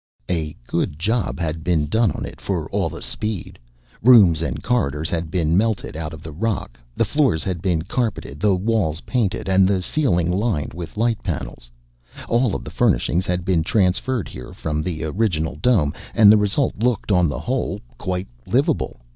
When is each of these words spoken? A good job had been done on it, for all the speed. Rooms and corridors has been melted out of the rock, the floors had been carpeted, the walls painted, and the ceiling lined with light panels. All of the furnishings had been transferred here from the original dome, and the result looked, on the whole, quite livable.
A 0.31 0.55
good 0.65 0.97
job 0.97 1.39
had 1.39 1.63
been 1.63 1.85
done 1.85 2.09
on 2.13 2.25
it, 2.25 2.41
for 2.41 2.67
all 2.71 2.89
the 2.89 3.03
speed. 3.03 3.59
Rooms 4.01 4.41
and 4.41 4.63
corridors 4.63 5.11
has 5.11 5.25
been 5.25 5.55
melted 5.55 5.95
out 5.95 6.11
of 6.11 6.23
the 6.23 6.31
rock, 6.31 6.79
the 6.95 7.05
floors 7.05 7.43
had 7.43 7.61
been 7.61 7.83
carpeted, 7.83 8.39
the 8.39 8.55
walls 8.55 9.01
painted, 9.01 9.47
and 9.47 9.67
the 9.67 9.83
ceiling 9.83 10.31
lined 10.31 10.73
with 10.73 10.97
light 10.97 11.21
panels. 11.21 11.69
All 12.27 12.55
of 12.55 12.63
the 12.63 12.71
furnishings 12.71 13.27
had 13.27 13.45
been 13.45 13.63
transferred 13.63 14.27
here 14.27 14.53
from 14.53 14.81
the 14.81 15.03
original 15.03 15.55
dome, 15.57 15.93
and 16.15 16.31
the 16.31 16.35
result 16.37 16.79
looked, 16.81 17.11
on 17.11 17.29
the 17.29 17.37
whole, 17.37 17.79
quite 17.99 18.27
livable. 18.47 19.01